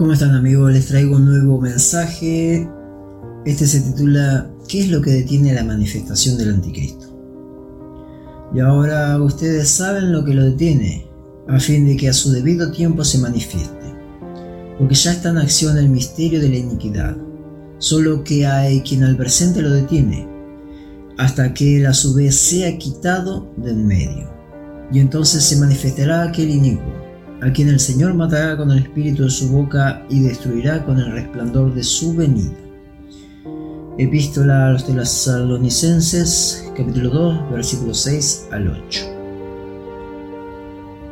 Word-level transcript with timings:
¿Cómo 0.00 0.14
están 0.14 0.34
amigos? 0.34 0.72
Les 0.72 0.86
traigo 0.86 1.16
un 1.16 1.26
nuevo 1.26 1.60
mensaje. 1.60 2.66
Este 3.44 3.66
se 3.66 3.82
titula 3.82 4.50
¿Qué 4.66 4.80
es 4.80 4.88
lo 4.88 5.02
que 5.02 5.10
detiene 5.10 5.52
la 5.52 5.62
manifestación 5.62 6.38
del 6.38 6.54
anticristo? 6.54 7.04
Y 8.54 8.60
ahora 8.60 9.22
ustedes 9.22 9.68
saben 9.68 10.10
lo 10.10 10.24
que 10.24 10.32
lo 10.32 10.44
detiene, 10.44 11.06
a 11.48 11.60
fin 11.60 11.84
de 11.84 11.98
que 11.98 12.08
a 12.08 12.14
su 12.14 12.32
debido 12.32 12.72
tiempo 12.72 13.04
se 13.04 13.18
manifieste, 13.18 13.94
porque 14.78 14.94
ya 14.94 15.12
está 15.12 15.28
en 15.28 15.36
acción 15.36 15.76
el 15.76 15.90
misterio 15.90 16.40
de 16.40 16.48
la 16.48 16.56
iniquidad, 16.56 17.18
solo 17.76 18.24
que 18.24 18.46
hay 18.46 18.80
quien 18.80 19.04
al 19.04 19.18
presente 19.18 19.60
lo 19.60 19.70
detiene, 19.70 20.26
hasta 21.18 21.52
que 21.52 21.76
él 21.76 21.84
a 21.84 21.92
su 21.92 22.14
vez 22.14 22.36
sea 22.36 22.78
quitado 22.78 23.52
del 23.58 23.76
medio, 23.76 24.30
y 24.90 24.98
entonces 24.98 25.44
se 25.44 25.58
manifestará 25.58 26.22
aquel 26.22 26.48
inicuo 26.48 27.09
a 27.42 27.52
quien 27.52 27.68
el 27.68 27.80
Señor 27.80 28.14
matará 28.14 28.56
con 28.56 28.70
el 28.70 28.78
espíritu 28.78 29.24
de 29.24 29.30
su 29.30 29.48
boca 29.48 30.04
y 30.10 30.20
destruirá 30.20 30.84
con 30.84 30.98
el 30.98 31.12
resplandor 31.12 31.74
de 31.74 31.82
su 31.82 32.14
venida. 32.14 32.56
Epístola 33.98 34.66
a 34.66 34.70
los 34.72 34.84
Tesalonicenses, 34.86 36.70
capítulo 36.76 37.10
2, 37.10 37.52
versículo 37.52 37.94
6 37.94 38.48
al 38.50 38.68
8. 38.68 39.00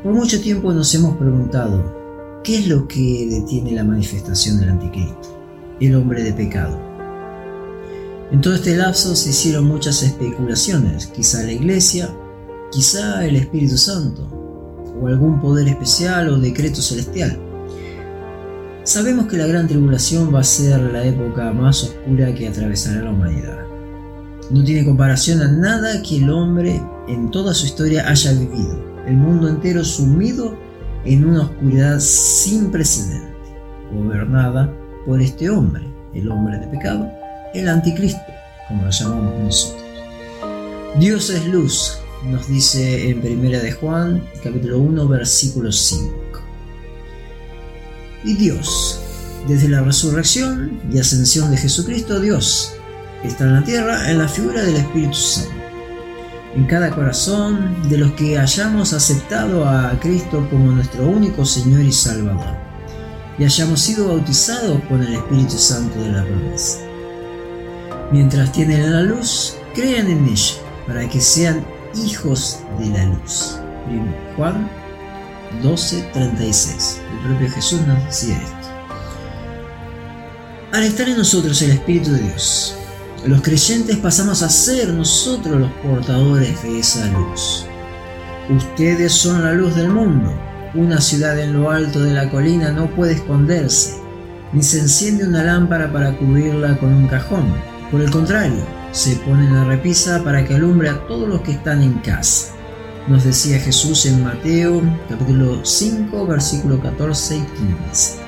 Por 0.03 0.13
mucho 0.13 0.41
tiempo 0.41 0.73
nos 0.73 0.95
hemos 0.95 1.17
preguntado, 1.17 2.41
¿qué 2.45 2.59
es 2.59 2.69
lo 2.69 2.87
que 2.87 3.27
detiene 3.31 3.73
la 3.73 3.85
manifestación 3.85 4.61
del 4.61 4.71
anticristo? 4.71 5.37
El 5.81 5.97
hombre 5.97 6.23
de 6.23 6.33
pecado. 6.33 6.79
En 8.31 8.41
todo 8.43 8.55
este 8.55 8.77
lapso 8.77 9.17
se 9.17 9.31
hicieron 9.31 9.65
muchas 9.65 10.03
especulaciones, 10.03 11.07
quizá 11.07 11.43
la 11.43 11.53
iglesia, 11.53 12.15
quizá 12.71 13.27
el 13.27 13.37
Espíritu 13.37 13.79
Santo, 13.79 14.38
o 15.01 15.07
algún 15.07 15.41
poder 15.41 15.69
especial 15.69 16.29
o 16.29 16.39
decreto 16.39 16.81
celestial. 16.81 17.39
Sabemos 18.85 19.27
que 19.27 19.37
la 19.37 19.47
gran 19.47 19.69
tribulación 19.69 20.35
va 20.35 20.41
a 20.41 20.45
ser 20.45 20.81
la 20.81 21.05
época 21.05 21.53
más 21.53 21.83
oscura 21.83 22.35
que 22.35 22.49
atravesará 22.49 23.03
la 23.03 23.11
humanidad. 23.11 23.59
No 24.51 24.65
tiene 24.65 24.85
comparación 24.85 25.43
a 25.43 25.53
nada 25.53 26.03
que 26.03 26.17
el 26.17 26.31
hombre 26.31 26.81
en 27.07 27.31
toda 27.31 27.53
su 27.53 27.67
historia 27.67 28.09
haya 28.09 28.33
vivido. 28.33 28.83
El 29.07 29.17
mundo 29.17 29.49
entero 29.49 29.85
sumido 29.85 30.57
en 31.05 31.27
una 31.27 31.43
oscuridad 31.43 32.01
sin 32.01 32.71
precedente, 32.71 33.35
gobernada 33.93 34.73
por 35.07 35.21
este 35.21 35.51
hombre, 35.51 35.87
el 36.15 36.31
hombre 36.31 36.59
de 36.59 36.67
pecado, 36.69 37.11
el 37.55 37.69
anticristo, 37.69 38.21
como 38.69 38.85
lo 38.85 38.91
llamamos 38.91 39.35
nosotros. 39.41 39.85
Dios 40.99 41.31
es 41.31 41.47
luz, 41.47 41.99
nos 42.25 42.49
dice 42.49 43.11
en 43.11 43.21
Primera 43.21 43.61
de 43.61 43.73
Juan, 43.73 44.23
capítulo 44.43 44.79
1, 44.79 45.09
versículo 45.09 45.71
5. 45.71 46.13
Y 48.25 48.35
Dios, 48.35 49.01
desde 49.47 49.69
la 49.69 49.83
resurrección 49.83 50.81
y 50.93 50.99
ascensión 50.99 51.51
de 51.51 51.57
Jesucristo, 51.57 52.21
Dios 52.21 52.75
está 53.23 53.45
en 53.45 53.55
la 53.55 53.65
tierra 53.65 54.11
en 54.11 54.19
la 54.19 54.29
figura 54.29 54.63
del 54.63 54.77
Espíritu 54.77 55.15
Santo. 55.15 55.53
En 56.57 56.65
cada 56.67 56.91
corazón 56.91 57.89
de 57.89 57.99
los 57.99 58.13
que 58.13 58.39
hayamos 58.39 58.93
aceptado 58.93 59.69
a 59.69 59.99
Cristo 60.01 60.47
como 60.51 60.73
nuestro 60.73 61.07
único 61.07 61.45
Señor 61.45 61.83
y 61.83 61.93
Salvador, 61.93 62.57
y 63.39 63.45
hayamos 63.45 63.81
sido 63.81 64.09
bautizados 64.09 64.81
con 64.89 65.03
el 65.03 65.15
Espíritu 65.15 65.57
Santo 65.57 66.01
de 66.03 66.11
la 66.11 66.25
promesa. 66.25 66.79
Mientras 68.11 68.51
tienen 68.51 68.93
la 68.93 69.03
luz, 69.03 69.55
crean 69.75 70.09
en 70.09 70.27
ella, 70.27 70.55
para 70.87 71.09
que 71.09 71.21
sean 71.21 71.65
hijos 71.95 72.61
de 72.79 72.87
la 72.87 73.05
luz. 73.07 73.59
Juan 74.37 74.69
12:36. 75.63 77.01
El 77.13 77.19
propio 77.29 77.51
Jesús 77.51 77.81
nos 77.87 78.05
decía 78.05 78.37
esto. 78.37 78.69
Al 80.73 80.85
estar 80.85 81.09
en 81.09 81.17
nosotros 81.17 81.61
el 81.63 81.71
Espíritu 81.71 82.13
de 82.13 82.21
Dios, 82.21 82.77
los 83.27 83.41
creyentes 83.43 83.97
pasamos 83.97 84.43
a 84.43 84.49
ser 84.49 84.89
nosotros 84.91 85.61
los 85.61 85.73
portadores 85.83 86.63
de 86.63 86.79
esa 86.79 87.07
luz. 87.07 87.67
Ustedes 88.51 89.13
son 89.13 89.43
la 89.45 89.53
luz 89.53 89.75
del 89.75 89.89
mundo. 89.89 90.33
Una 90.75 91.01
ciudad 91.01 91.39
en 91.39 91.55
lo 91.55 91.71
alto 91.71 92.01
de 92.01 92.13
la 92.13 92.31
colina 92.31 92.71
no 92.71 92.91
puede 92.95 93.15
esconderse, 93.15 93.97
ni 94.53 94.63
se 94.63 94.81
enciende 94.81 95.27
una 95.27 95.43
lámpara 95.43 95.93
para 95.93 96.17
cubrirla 96.17 96.77
con 96.79 96.93
un 96.93 97.09
cajón. 97.09 97.78
Por 97.91 98.03
el 98.03 98.11
contrario, 98.11 98.67
se 98.93 99.17
pone 99.17 99.51
la 99.51 99.65
repisa 99.65 100.23
para 100.23 100.45
que 100.45 100.55
alumbre 100.55 100.91
a 100.91 101.07
todos 101.07 101.27
los 101.27 101.41
que 101.41 101.53
están 101.53 101.83
en 101.83 101.95
casa. 102.01 102.53
Nos 103.07 103.25
decía 103.25 103.59
Jesús 103.59 104.05
en 104.05 104.23
Mateo 104.23 104.83
capítulo 105.09 105.65
5 105.65 106.27
versículo 106.27 106.83
14 106.83 107.39
y 107.39 107.41
15. 107.41 108.19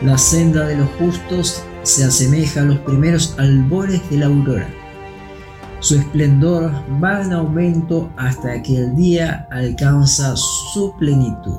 La 0.00 0.16
senda 0.16 0.66
de 0.66 0.76
los 0.76 0.88
justos 0.98 1.62
se 1.82 2.04
asemeja 2.04 2.62
a 2.62 2.64
los 2.64 2.78
primeros 2.78 3.34
albores 3.38 4.08
de 4.08 4.16
la 4.16 4.26
aurora. 4.26 4.68
Su 5.80 5.96
esplendor 5.96 6.72
va 7.04 7.20
en 7.22 7.34
aumento 7.34 8.10
hasta 8.16 8.62
que 8.62 8.78
el 8.78 8.96
día 8.96 9.46
alcanza 9.50 10.34
su 10.34 10.94
plenitud. 10.98 11.58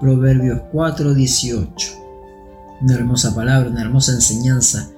Proverbios 0.00 0.60
4:18. 0.72 1.98
Una 2.82 2.94
hermosa 2.94 3.34
palabra, 3.34 3.68
una 3.68 3.82
hermosa 3.82 4.12
enseñanza 4.12 4.90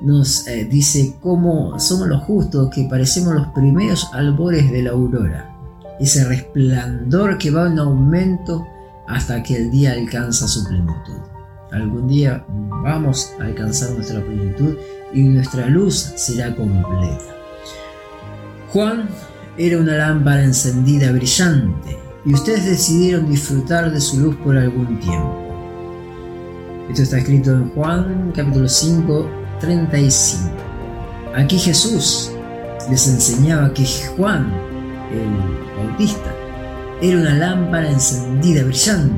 nos 0.00 0.46
eh, 0.46 0.64
dice 0.64 1.16
cómo 1.20 1.78
somos 1.78 2.08
los 2.08 2.22
justos 2.24 2.70
que 2.70 2.84
parecemos 2.84 3.34
los 3.34 3.48
primeros 3.48 4.08
albores 4.12 4.70
de 4.70 4.82
la 4.82 4.90
aurora, 4.90 5.56
ese 6.00 6.24
resplandor 6.24 7.38
que 7.38 7.50
va 7.50 7.66
en 7.66 7.78
aumento 7.78 8.66
hasta 9.06 9.42
que 9.42 9.56
el 9.56 9.70
día 9.70 9.92
alcanza 9.92 10.48
su 10.48 10.66
plenitud. 10.66 11.20
Algún 11.72 12.06
día 12.06 12.44
vamos 12.82 13.32
a 13.40 13.44
alcanzar 13.44 13.92
nuestra 13.92 14.20
plenitud 14.20 14.76
y 15.12 15.22
nuestra 15.22 15.66
luz 15.66 16.12
será 16.16 16.54
completa. 16.54 17.34
Juan 18.72 19.08
era 19.56 19.78
una 19.78 19.96
lámpara 19.96 20.42
encendida 20.42 21.12
brillante 21.12 21.96
y 22.24 22.34
ustedes 22.34 22.64
decidieron 22.66 23.28
disfrutar 23.28 23.92
de 23.92 24.00
su 24.00 24.20
luz 24.20 24.36
por 24.36 24.56
algún 24.56 24.98
tiempo. 24.98 25.40
Esto 26.88 27.02
está 27.02 27.18
escrito 27.18 27.52
en 27.52 27.70
Juan 27.70 28.32
capítulo 28.34 28.68
5 28.68 29.43
35. 29.60 30.50
Aquí 31.34 31.58
Jesús 31.58 32.30
les 32.90 33.08
enseñaba 33.08 33.72
que 33.72 33.84
Juan, 34.16 34.52
el 35.10 35.86
Bautista, 35.86 36.32
era 37.00 37.18
una 37.18 37.34
lámpara 37.34 37.90
encendida, 37.90 38.64
brillante, 38.64 39.14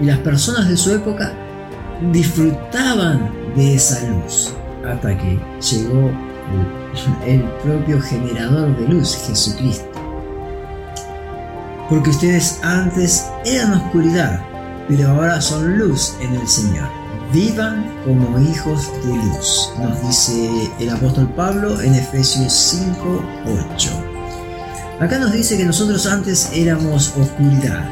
y 0.00 0.04
las 0.04 0.18
personas 0.18 0.68
de 0.68 0.76
su 0.76 0.92
época 0.92 1.32
disfrutaban 2.12 3.30
de 3.56 3.74
esa 3.74 4.06
luz, 4.08 4.54
hasta 4.86 5.16
que 5.16 5.38
llegó 5.70 6.10
el, 7.24 7.24
el 7.26 7.42
propio 7.62 8.00
generador 8.00 8.76
de 8.78 8.88
luz, 8.88 9.16
Jesucristo. 9.26 9.86
Porque 11.88 12.10
ustedes 12.10 12.60
antes 12.62 13.26
eran 13.46 13.72
oscuridad, 13.72 14.42
pero 14.88 15.10
ahora 15.10 15.40
son 15.40 15.78
luz 15.78 16.14
en 16.20 16.34
el 16.34 16.48
Señor. 16.48 16.88
Vivan 17.32 17.92
como 18.06 18.38
hijos 18.40 18.90
de 19.04 19.14
luz, 19.14 19.70
nos 19.78 20.00
dice 20.00 20.72
el 20.80 20.88
apóstol 20.88 21.28
Pablo 21.36 21.80
en 21.82 21.94
Efesios 21.94 22.52
5, 22.52 23.22
8. 23.74 23.90
Acá 25.00 25.18
nos 25.18 25.32
dice 25.32 25.58
que 25.58 25.64
nosotros 25.64 26.06
antes 26.06 26.50
éramos 26.54 27.12
oscuridad, 27.20 27.86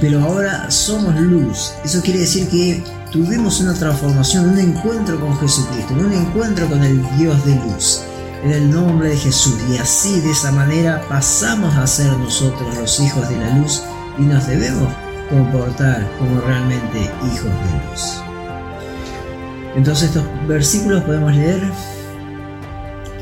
pero 0.00 0.24
ahora 0.24 0.70
somos 0.70 1.14
luz. 1.20 1.74
Eso 1.84 2.00
quiere 2.00 2.20
decir 2.20 2.48
que 2.48 2.82
tuvimos 3.12 3.60
una 3.60 3.74
transformación, 3.74 4.48
un 4.48 4.58
encuentro 4.58 5.20
con 5.20 5.38
Jesucristo, 5.38 5.92
un 5.92 6.12
encuentro 6.12 6.66
con 6.66 6.82
el 6.82 7.00
Dios 7.18 7.44
de 7.44 7.54
luz, 7.56 8.00
en 8.42 8.52
el 8.52 8.70
nombre 8.70 9.10
de 9.10 9.18
Jesús. 9.18 9.54
Y 9.70 9.76
así, 9.76 10.18
de 10.20 10.30
esa 10.30 10.50
manera, 10.50 11.04
pasamos 11.10 11.76
a 11.76 11.86
ser 11.86 12.10
nosotros 12.16 12.74
los 12.78 13.00
hijos 13.00 13.28
de 13.28 13.36
la 13.36 13.58
luz 13.58 13.82
y 14.18 14.22
nos 14.22 14.46
debemos 14.46 14.88
comportar 15.32 16.06
como 16.18 16.40
realmente 16.42 17.10
hijos 17.24 17.44
de 17.44 17.90
luz. 17.90 18.22
Entonces 19.74 20.10
estos 20.10 20.24
versículos 20.46 21.02
podemos 21.04 21.34
leer 21.34 21.60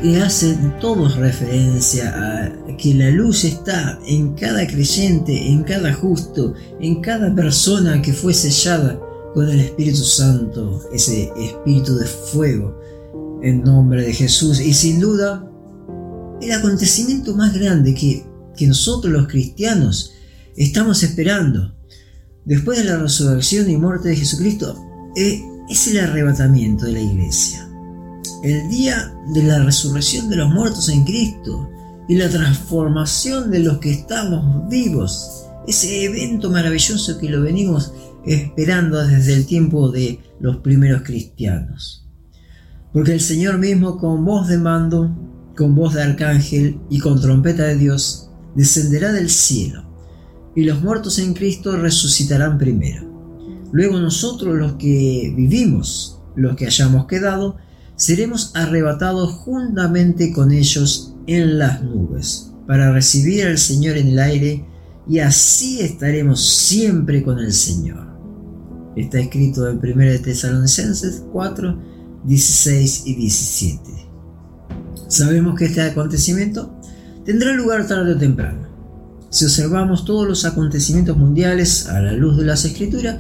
que 0.03 0.21
hacen 0.21 0.75
todos 0.81 1.17
referencia 1.17 2.09
a 2.09 2.77
que 2.77 2.95
la 2.95 3.11
luz 3.11 3.45
está 3.45 3.99
en 4.07 4.35
cada 4.35 4.67
creyente, 4.67 5.51
en 5.51 5.63
cada 5.63 5.93
justo, 5.93 6.55
en 6.81 7.01
cada 7.01 7.33
persona 7.35 8.03
que 8.03 8.13
fue 8.13 8.35
sellada 8.35 8.99
con 9.33 9.49
el 9.49 9.61
Espíritu 9.61 9.99
Santo, 9.99 10.81
ese 10.93 11.31
Espíritu 11.37 11.95
de 11.97 12.07
fuego, 12.07 12.81
en 13.43 13.63
nombre 13.63 14.03
de 14.03 14.13
Jesús. 14.13 14.59
Y 14.61 14.75
sin 14.75 14.99
duda, 14.99 15.49
el 16.41 16.51
acontecimiento 16.51 17.37
más 17.37 17.55
grande 17.55 17.95
que, 17.95 18.25
que 18.57 18.67
nosotros 18.67 19.13
los 19.13 19.29
cristianos 19.29 20.15
estamos 20.57 21.03
esperando, 21.03 21.73
después 22.45 22.79
de 22.79 22.85
la 22.85 22.99
resurrección 22.99 23.71
y 23.71 23.77
muerte 23.77 24.11
de 24.11 24.17
Jesucristo, 24.17 24.85
es 25.17 25.43
es 25.71 25.87
el 25.87 26.01
arrebatamiento 26.01 26.87
de 26.87 26.93
la 26.93 27.01
iglesia. 27.01 27.67
El 28.43 28.69
día 28.69 29.15
de 29.33 29.45
la 29.45 29.63
resurrección 29.63 30.29
de 30.29 30.37
los 30.37 30.51
muertos 30.51 30.89
en 30.89 31.05
Cristo 31.05 31.71
y 32.09 32.17
la 32.17 32.29
transformación 32.29 33.53
de 33.53 33.61
los 33.61 33.79
que 33.79 33.93
estamos 33.93 34.69
vivos. 34.69 35.47
Ese 35.69 36.07
evento 36.07 36.51
maravilloso 36.51 37.19
que 37.19 37.29
lo 37.29 37.43
venimos 37.43 37.93
esperando 38.27 39.07
desde 39.07 39.35
el 39.35 39.47
tiempo 39.47 39.91
de 39.91 40.19
los 40.41 40.57
primeros 40.57 41.03
cristianos. 41.03 42.09
Porque 42.93 43.13
el 43.13 43.21
Señor 43.21 43.59
mismo 43.59 43.97
con 43.97 44.25
voz 44.25 44.49
de 44.49 44.59
mando, 44.59 45.17
con 45.57 45.77
voz 45.77 45.95
de 45.95 46.03
arcángel 46.03 46.81
y 46.91 46.99
con 46.99 47.21
trompeta 47.21 47.63
de 47.63 47.77
Dios, 47.77 48.33
descenderá 48.57 49.13
del 49.13 49.31
cielo, 49.31 49.89
y 50.55 50.65
los 50.65 50.83
muertos 50.83 51.19
en 51.19 51.35
Cristo 51.35 51.77
resucitarán 51.77 52.59
primero. 52.59 53.09
Luego 53.73 53.99
nosotros 54.01 54.57
los 54.57 54.73
que 54.75 55.33
vivimos, 55.37 56.21
los 56.35 56.57
que 56.57 56.67
hayamos 56.67 57.07
quedado, 57.07 57.57
seremos 57.97 58.53
arrebatados 58.55 59.33
juntamente 59.33 60.33
con 60.33 60.51
ellos 60.53 61.15
en 61.27 61.59
las 61.59 61.83
nubes, 61.83 62.53
para 62.67 62.93
recibir 62.93 63.47
al 63.47 63.59
Señor 63.59 63.97
en 63.97 64.09
el 64.09 64.19
aire, 64.19 64.65
y 65.09 65.19
así 65.19 65.81
estaremos 65.81 66.45
siempre 66.45 67.23
con 67.23 67.39
el 67.39 67.53
Señor. 67.53 68.09
Está 68.97 69.21
escrito 69.21 69.69
en 69.69 69.79
1 69.79 70.23
Tesalonicenses 70.23 71.25
4, 71.33 71.79
16 72.25 73.03
y 73.07 73.15
17. 73.15 73.83
Sabemos 75.09 75.59
que 75.59 75.67
este 75.67 75.83
acontecimiento 75.83 76.75
tendrá 77.25 77.53
lugar 77.53 77.87
tarde 77.87 78.15
o 78.15 78.19
temprano. 78.19 78.70
Si 79.31 79.45
observamos 79.45 80.05
todos 80.05 80.27
los 80.27 80.45
acontecimientos 80.45 81.17
mundiales 81.17 81.87
a 81.87 82.01
la 82.01 82.13
luz 82.13 82.37
de 82.37 82.45
las 82.45 82.65
escrituras, 82.65 83.17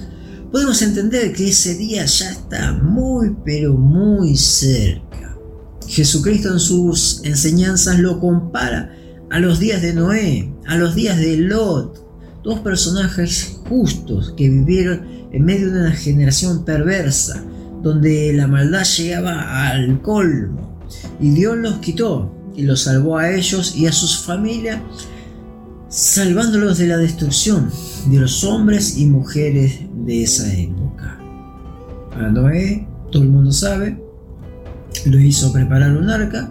podemos 0.51 0.83
entender 0.83 1.33
que 1.33 1.49
ese 1.49 1.77
día 1.77 2.05
ya 2.05 2.31
está 2.31 2.73
muy 2.73 3.37
pero 3.45 3.75
muy 3.75 4.37
cerca. 4.37 5.39
Jesucristo 5.87 6.53
en 6.53 6.59
sus 6.59 7.21
enseñanzas 7.25 8.01
lo 8.01 8.19
compara 8.19 8.93
a 9.31 9.39
los 9.39 9.61
días 9.61 9.83
de 9.83 9.95
Noé, 9.95 10.53
a 10.67 10.77
los 10.77 10.97
días 10.97 11.17
de 11.17 11.37
Lot, 11.37 12.43
dos 12.43 12.59
personajes 12.59 13.61
justos 13.69 14.35
que 14.37 14.49
vivieron 14.49 15.07
en 15.31 15.45
medio 15.45 15.73
de 15.73 15.81
una 15.81 15.93
generación 15.93 16.65
perversa, 16.65 17.45
donde 17.85 18.33
la 18.33 18.49
maldad 18.49 18.83
llegaba 18.85 19.69
al 19.69 20.03
colmo, 20.03 20.81
y 21.21 21.31
Dios 21.31 21.57
los 21.57 21.79
quitó 21.79 22.35
y 22.57 22.63
los 22.63 22.83
salvó 22.83 23.17
a 23.17 23.31
ellos 23.31 23.77
y 23.77 23.87
a 23.87 23.93
sus 23.93 24.19
familias, 24.19 24.83
salvándolos 25.91 26.79
de 26.79 26.87
la 26.87 26.97
destrucción 26.97 27.69
de 28.07 28.21
los 28.21 28.45
hombres 28.45 28.97
y 28.97 29.07
mujeres 29.07 29.81
de 30.07 30.23
esa 30.23 30.51
época. 30.55 31.19
A 32.13 32.31
Noé, 32.31 32.87
todo 33.11 33.25
el 33.25 33.29
mundo 33.29 33.51
sabe, 33.51 34.01
lo 35.07 35.19
hizo 35.19 35.53
preparar 35.53 35.97
un 35.97 36.09
arca 36.09 36.51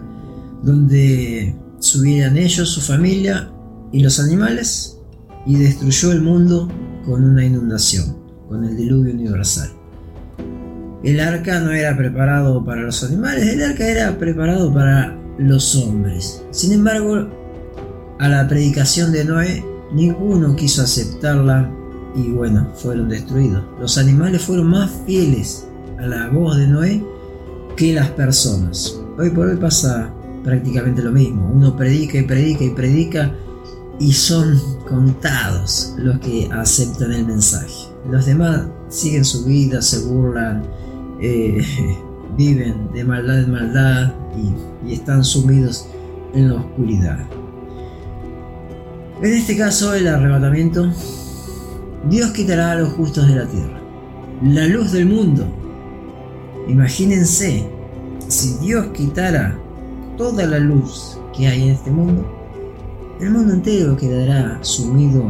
donde 0.62 1.56
subieran 1.78 2.36
ellos, 2.36 2.68
su 2.68 2.82
familia 2.82 3.50
y 3.92 4.02
los 4.02 4.20
animales 4.20 4.98
y 5.46 5.56
destruyó 5.56 6.12
el 6.12 6.20
mundo 6.20 6.68
con 7.06 7.24
una 7.24 7.44
inundación, 7.44 8.16
con 8.46 8.64
el 8.64 8.76
diluvio 8.76 9.14
universal. 9.14 9.70
El 11.02 11.18
arca 11.18 11.60
no 11.60 11.72
era 11.72 11.96
preparado 11.96 12.62
para 12.62 12.82
los 12.82 13.02
animales, 13.04 13.46
el 13.48 13.62
arca 13.62 13.88
era 13.88 14.18
preparado 14.18 14.72
para 14.72 15.18
los 15.38 15.74
hombres. 15.76 16.44
Sin 16.50 16.72
embargo, 16.72 17.39
a 18.20 18.28
la 18.28 18.46
predicación 18.46 19.12
de 19.12 19.24
Noé, 19.24 19.64
ninguno 19.92 20.54
quiso 20.54 20.82
aceptarla 20.82 21.70
y 22.14 22.30
bueno, 22.30 22.68
fueron 22.74 23.08
destruidos. 23.08 23.64
Los 23.80 23.96
animales 23.96 24.42
fueron 24.42 24.68
más 24.68 24.90
fieles 25.06 25.66
a 25.98 26.06
la 26.06 26.28
voz 26.28 26.58
de 26.58 26.66
Noé 26.66 27.02
que 27.76 27.94
las 27.94 28.10
personas. 28.10 29.00
Hoy 29.18 29.30
por 29.30 29.46
hoy 29.46 29.56
pasa 29.56 30.12
prácticamente 30.44 31.02
lo 31.02 31.12
mismo. 31.12 31.50
Uno 31.50 31.74
predica 31.74 32.18
y 32.18 32.22
predica 32.24 32.64
y 32.64 32.70
predica 32.70 33.34
y 33.98 34.12
son 34.12 34.60
contados 34.86 35.94
los 35.96 36.18
que 36.18 36.46
aceptan 36.52 37.12
el 37.12 37.26
mensaje. 37.26 37.88
Los 38.10 38.26
demás 38.26 38.66
siguen 38.90 39.24
su 39.24 39.46
vida, 39.46 39.80
se 39.80 39.98
burlan, 40.00 40.62
eh, 41.22 41.64
viven 42.36 42.92
de 42.92 43.02
maldad 43.02 43.40
en 43.40 43.50
maldad 43.50 44.12
y, 44.36 44.90
y 44.90 44.92
están 44.92 45.24
sumidos 45.24 45.86
en 46.34 46.50
la 46.50 46.56
oscuridad. 46.56 47.39
En 49.22 49.34
este 49.34 49.54
caso, 49.54 49.92
el 49.92 50.08
arrebatamiento, 50.08 50.90
Dios 52.08 52.30
quitará 52.30 52.72
a 52.72 52.76
los 52.76 52.94
justos 52.94 53.28
de 53.28 53.34
la 53.34 53.46
tierra, 53.46 53.78
la 54.42 54.66
luz 54.66 54.92
del 54.92 55.04
mundo. 55.04 55.46
Imagínense, 56.68 57.68
si 58.28 58.56
Dios 58.62 58.86
quitara 58.94 59.58
toda 60.16 60.46
la 60.46 60.58
luz 60.58 61.18
que 61.36 61.46
hay 61.48 61.64
en 61.64 61.70
este 61.74 61.90
mundo, 61.90 62.26
el 63.20 63.30
mundo 63.30 63.52
entero 63.52 63.94
quedará 63.94 64.58
sumido 64.62 65.22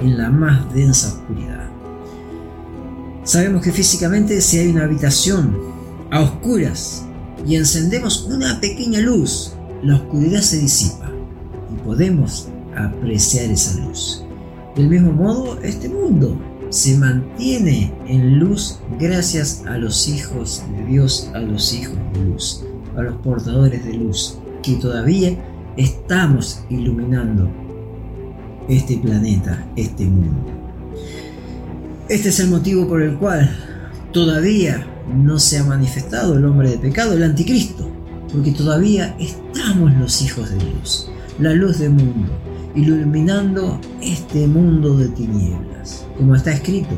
en 0.00 0.16
la 0.16 0.30
más 0.30 0.72
densa 0.72 1.08
oscuridad. 1.08 1.68
Sabemos 3.24 3.64
que 3.64 3.72
físicamente 3.72 4.40
si 4.40 4.58
hay 4.58 4.68
una 4.68 4.84
habitación 4.84 5.56
a 6.12 6.20
oscuras 6.20 7.04
y 7.44 7.56
encendemos 7.56 8.22
una 8.22 8.60
pequeña 8.60 9.00
luz, 9.00 9.54
la 9.82 9.96
oscuridad 9.96 10.42
se 10.42 10.58
disipa 10.58 11.10
y 11.74 11.84
podemos 11.84 12.46
apreciar 12.76 13.50
esa 13.50 13.80
luz. 13.80 14.24
Del 14.76 14.88
mismo 14.88 15.12
modo, 15.12 15.58
este 15.62 15.88
mundo 15.88 16.38
se 16.70 16.96
mantiene 16.96 17.92
en 18.06 18.38
luz 18.38 18.78
gracias 18.98 19.62
a 19.66 19.76
los 19.76 20.08
hijos 20.08 20.62
de 20.76 20.86
Dios, 20.86 21.30
a 21.34 21.38
los 21.40 21.74
hijos 21.74 21.98
de 22.14 22.24
luz, 22.24 22.64
a 22.96 23.02
los 23.02 23.16
portadores 23.16 23.84
de 23.84 23.92
luz, 23.92 24.38
que 24.62 24.76
todavía 24.76 25.36
estamos 25.76 26.64
iluminando 26.70 27.50
este 28.68 28.96
planeta, 28.96 29.66
este 29.76 30.06
mundo. 30.06 30.50
Este 32.08 32.30
es 32.30 32.40
el 32.40 32.48
motivo 32.48 32.88
por 32.88 33.02
el 33.02 33.16
cual 33.18 33.50
todavía 34.12 34.86
no 35.12 35.38
se 35.38 35.58
ha 35.58 35.64
manifestado 35.64 36.38
el 36.38 36.44
hombre 36.44 36.70
de 36.70 36.78
pecado, 36.78 37.14
el 37.14 37.22
anticristo, 37.22 37.90
porque 38.32 38.52
todavía 38.52 39.14
estamos 39.18 39.92
los 39.96 40.22
hijos 40.22 40.50
de 40.50 40.56
Dios, 40.56 41.10
la 41.38 41.52
luz 41.52 41.78
del 41.78 41.90
mundo, 41.90 42.30
iluminando 42.74 43.80
este 44.00 44.46
mundo 44.46 44.96
de 44.96 45.08
tinieblas, 45.08 46.06
como 46.16 46.34
está 46.34 46.52
escrito, 46.52 46.96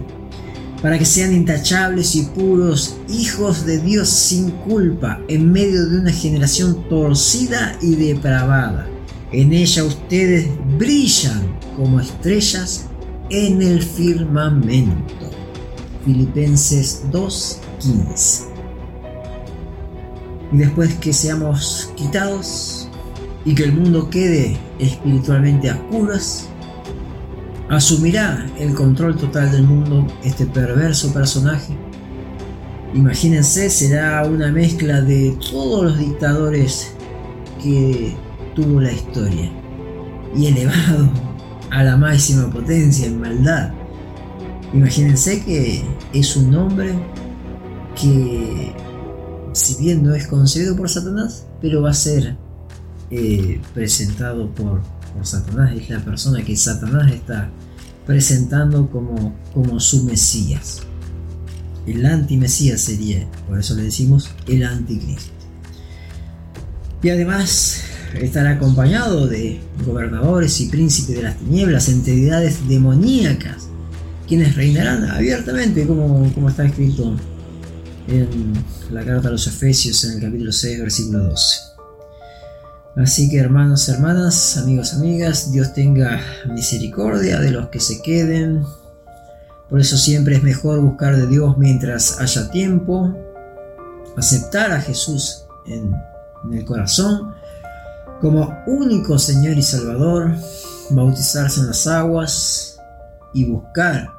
para 0.82 0.98
que 0.98 1.04
sean 1.04 1.32
intachables 1.32 2.14
y 2.14 2.22
puros, 2.24 2.96
hijos 3.08 3.64
de 3.64 3.78
Dios 3.78 4.08
sin 4.08 4.50
culpa, 4.50 5.20
en 5.28 5.50
medio 5.50 5.88
de 5.88 5.98
una 5.98 6.12
generación 6.12 6.88
torcida 6.88 7.78
y 7.80 7.94
depravada. 7.94 8.86
En 9.32 9.52
ella 9.52 9.84
ustedes 9.84 10.48
brillan 10.78 11.58
como 11.76 12.00
estrellas 12.00 12.86
en 13.30 13.62
el 13.62 13.82
firmamento. 13.82 15.30
Filipenses 16.04 17.02
2.15. 17.10 18.44
Y 20.52 20.58
después 20.58 20.94
que 20.96 21.12
seamos 21.12 21.90
quitados 21.96 22.88
y 23.44 23.54
que 23.54 23.64
el 23.64 23.72
mundo 23.72 24.08
quede 24.08 24.56
espiritualmente 24.78 25.70
a 25.70 25.74
oscuras, 25.74 26.48
asumirá 27.68 28.46
el 28.58 28.74
control 28.74 29.16
total 29.16 29.50
del 29.50 29.64
mundo 29.64 30.06
este 30.22 30.46
perverso 30.46 31.12
personaje. 31.12 31.76
Imagínense, 32.94 33.68
será 33.70 34.24
una 34.26 34.52
mezcla 34.52 35.00
de 35.00 35.36
todos 35.50 35.84
los 35.84 35.98
dictadores 35.98 36.92
que 37.62 38.14
tuvo 38.54 38.80
la 38.80 38.92
historia 38.92 39.50
y 40.36 40.46
elevado 40.46 41.10
a 41.70 41.82
la 41.82 41.96
máxima 41.96 42.48
potencia 42.50 43.06
en 43.06 43.20
maldad. 43.20 43.72
Imagínense 44.72 45.44
que 45.44 45.82
es 46.12 46.36
un 46.36 46.54
hombre 46.54 46.94
que, 48.00 48.72
si 49.52 49.82
bien 49.82 50.02
no 50.02 50.14
es 50.14 50.26
concebido 50.26 50.76
por 50.76 50.88
Satanás, 50.88 51.46
pero 51.60 51.82
va 51.82 51.90
a 51.90 51.94
ser 51.94 52.36
eh, 53.10 53.60
presentado 53.72 54.50
por, 54.50 54.82
por, 55.14 55.26
Satanás. 55.26 55.74
Es 55.76 55.90
la 55.90 56.04
persona 56.04 56.44
que 56.44 56.56
Satanás 56.56 57.12
está 57.12 57.50
presentando 58.06 58.90
como, 58.90 59.34
como 59.52 59.80
su 59.80 60.04
Mesías. 60.04 60.82
El 61.86 62.06
anti-Mesías 62.06 62.80
sería, 62.80 63.28
por 63.46 63.58
eso 63.58 63.74
le 63.74 63.82
decimos 63.84 64.30
el 64.46 64.64
anticristo. 64.64 65.32
Y 67.02 67.10
además 67.10 67.82
estará 68.14 68.52
acompañado 68.52 69.26
de 69.26 69.60
gobernadores 69.84 70.60
y 70.60 70.66
príncipes 70.66 71.16
de 71.16 71.22
las 71.22 71.36
tinieblas, 71.36 71.88
entidades 71.88 72.66
demoníacas, 72.68 73.68
quienes 74.26 74.54
reinarán 74.56 75.04
abiertamente, 75.10 75.86
como, 75.86 76.32
como 76.32 76.48
está 76.48 76.64
escrito 76.64 77.14
en 78.08 78.52
la 78.90 79.04
carta 79.04 79.28
a 79.28 79.32
los 79.32 79.46
Efesios 79.46 80.04
en 80.04 80.12
el 80.14 80.20
capítulo 80.20 80.52
6, 80.52 80.80
versículo 80.80 81.24
12. 81.24 81.73
Así 82.96 83.28
que 83.28 83.38
hermanos, 83.38 83.88
hermanas, 83.88 84.56
amigos, 84.56 84.94
amigas, 84.94 85.50
Dios 85.50 85.72
tenga 85.72 86.20
misericordia 86.46 87.40
de 87.40 87.50
los 87.50 87.68
que 87.68 87.80
se 87.80 88.00
queden. 88.02 88.64
Por 89.68 89.80
eso 89.80 89.96
siempre 89.96 90.36
es 90.36 90.42
mejor 90.42 90.80
buscar 90.80 91.16
de 91.16 91.26
Dios 91.26 91.58
mientras 91.58 92.20
haya 92.20 92.50
tiempo, 92.50 93.12
aceptar 94.16 94.70
a 94.70 94.80
Jesús 94.80 95.44
en, 95.66 95.92
en 96.44 96.58
el 96.58 96.64
corazón 96.64 97.34
como 98.20 98.56
único 98.66 99.18
Señor 99.18 99.58
y 99.58 99.62
Salvador, 99.62 100.30
bautizarse 100.90 101.60
en 101.60 101.66
las 101.66 101.86
aguas 101.86 102.80
y 103.32 103.44
buscar 103.44 104.10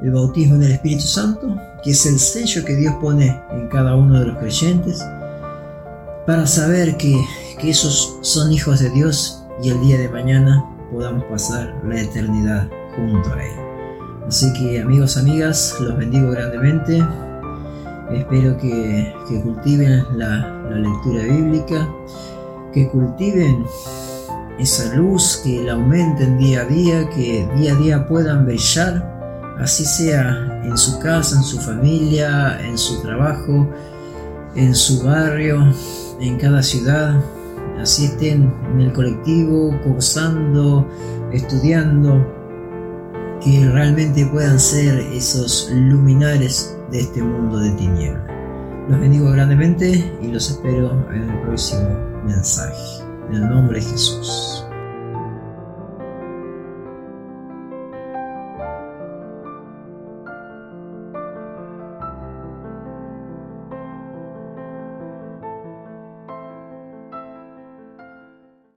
el 0.00 0.12
bautismo 0.12 0.54
en 0.54 0.62
el 0.62 0.72
Espíritu 0.72 1.02
Santo, 1.02 1.56
que 1.82 1.90
es 1.90 2.06
el 2.06 2.18
sello 2.18 2.64
que 2.64 2.76
Dios 2.76 2.94
pone 3.00 3.42
en 3.50 3.68
cada 3.68 3.96
uno 3.96 4.18
de 4.18 4.26
los 4.26 4.38
creyentes, 4.38 5.04
para 6.26 6.46
saber 6.46 6.96
que, 6.96 7.20
que 7.60 7.70
esos 7.70 8.18
son 8.22 8.52
hijos 8.52 8.80
de 8.80 8.90
Dios 8.90 9.42
y 9.62 9.68
el 9.68 9.80
día 9.80 9.98
de 9.98 10.08
mañana 10.08 10.64
podamos 10.90 11.24
pasar 11.24 11.74
la 11.86 12.00
eternidad 12.00 12.68
junto 12.96 13.32
a 13.34 13.44
Él. 13.44 13.52
Así 14.26 14.50
que 14.54 14.80
amigos, 14.80 15.16
amigas, 15.16 15.76
los 15.80 15.96
bendigo 15.98 16.30
grandemente. 16.30 17.04
Espero 18.12 18.56
que, 18.56 19.12
cultiven 19.44 20.04
la, 20.16 20.62
la, 20.70 20.76
lectura 20.76 21.22
bíblica, 21.24 21.88
que 22.72 22.88
cultiven 22.88 23.64
esa 24.58 24.94
luz, 24.94 25.40
que 25.44 25.62
la 25.62 25.74
aumenten 25.74 26.38
día 26.38 26.62
a 26.62 26.64
día, 26.64 27.08
que 27.10 27.46
día 27.56 27.74
a 27.74 27.76
día 27.76 28.08
puedan 28.08 28.46
brillar, 28.46 29.56
así 29.60 29.84
sea 29.84 30.62
en 30.64 30.76
su 30.76 30.98
casa, 30.98 31.36
en 31.36 31.42
su 31.42 31.58
familia, 31.58 32.58
en 32.62 32.78
su 32.78 33.00
trabajo, 33.02 33.68
en 34.56 34.74
su 34.74 35.02
barrio, 35.02 35.72
en 36.20 36.36
cada 36.36 36.62
ciudad, 36.62 37.20
así 37.80 38.06
estén 38.06 38.52
en 38.72 38.80
el 38.80 38.92
colectivo, 38.92 39.78
cursando, 39.84 40.88
estudiando, 41.32 42.26
que 43.42 43.68
realmente 43.72 44.26
puedan 44.26 44.60
ser 44.60 44.98
esos 45.12 45.70
luminares 45.72 46.76
de 46.90 47.00
este 47.00 47.22
mundo 47.22 47.58
de 47.58 47.70
tinieblas. 47.72 48.22
Los 48.88 49.00
bendigo 49.00 49.30
grandemente 49.30 50.12
y 50.20 50.28
los 50.28 50.50
espero 50.50 51.06
en 51.12 51.22
el 51.22 51.40
próximo 51.42 51.88
mensaje. 52.26 53.04
En 53.28 53.36
el 53.36 53.48
nombre 53.48 53.78
de 53.78 53.86
Jesús. 53.86 54.64